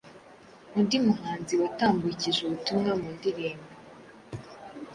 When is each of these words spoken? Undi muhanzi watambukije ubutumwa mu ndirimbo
Undi 0.77 0.97
muhanzi 1.05 1.53
watambukije 1.61 2.39
ubutumwa 2.43 2.91
mu 2.99 3.07
ndirimbo 3.15 3.69